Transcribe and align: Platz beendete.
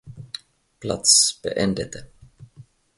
Platz 0.79 1.39
beendete. 1.43 2.09